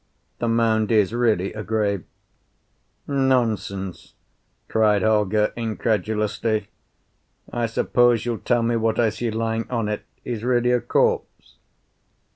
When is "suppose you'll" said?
7.67-8.39